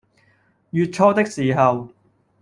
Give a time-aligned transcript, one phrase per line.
[0.71, 1.89] 月初的時候